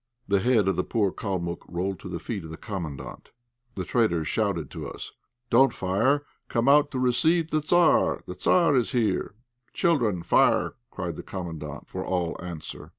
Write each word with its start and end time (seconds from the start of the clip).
The 0.27 0.39
head 0.39 0.67
of 0.67 0.77
the 0.77 0.83
poor 0.83 1.11
Kalmuck 1.11 1.59
rolled 1.67 1.99
to 1.99 2.09
the 2.09 2.17
feet 2.17 2.43
of 2.43 2.49
the 2.49 2.57
Commandant. 2.57 3.29
The 3.75 3.83
traitors 3.83 4.27
shouted 4.27 4.71
to 4.71 4.87
us 4.89 5.11
"Don't 5.51 5.71
fire. 5.71 6.25
Come 6.47 6.67
out 6.67 6.89
to 6.89 6.99
receive 6.99 7.51
the 7.51 7.61
Tzar; 7.61 8.23
the 8.25 8.33
Tzar 8.33 8.75
is 8.75 8.93
here." 8.93 9.35
"Children, 9.73 10.23
fire!" 10.23 10.73
cried 10.89 11.17
the 11.17 11.21
Commandant 11.21 11.87
for 11.87 12.03
all 12.03 12.35
answer. 12.43 12.89